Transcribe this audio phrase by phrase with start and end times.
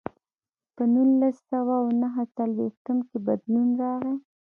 [0.75, 4.15] په نولس سوه او نهه څلوېښتم کې بدلون راغی.